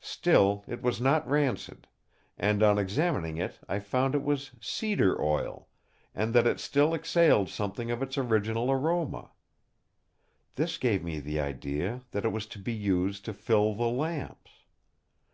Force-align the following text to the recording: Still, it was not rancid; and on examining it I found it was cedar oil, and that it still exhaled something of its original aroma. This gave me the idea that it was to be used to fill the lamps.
Still, 0.00 0.64
it 0.66 0.80
was 0.80 0.98
not 0.98 1.28
rancid; 1.28 1.86
and 2.38 2.62
on 2.62 2.78
examining 2.78 3.36
it 3.36 3.58
I 3.68 3.80
found 3.80 4.14
it 4.14 4.22
was 4.22 4.52
cedar 4.58 5.20
oil, 5.20 5.68
and 6.14 6.32
that 6.32 6.46
it 6.46 6.58
still 6.58 6.94
exhaled 6.94 7.50
something 7.50 7.90
of 7.90 8.00
its 8.02 8.16
original 8.16 8.72
aroma. 8.72 9.32
This 10.54 10.78
gave 10.78 11.04
me 11.04 11.20
the 11.20 11.38
idea 11.38 12.00
that 12.12 12.24
it 12.24 12.32
was 12.32 12.46
to 12.46 12.58
be 12.58 12.72
used 12.72 13.26
to 13.26 13.34
fill 13.34 13.74
the 13.74 13.88
lamps. 13.90 14.52